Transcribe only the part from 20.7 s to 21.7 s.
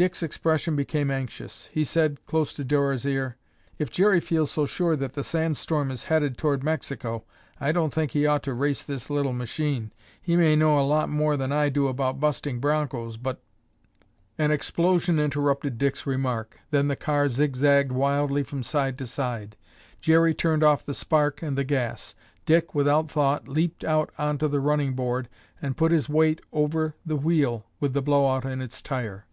the spark and the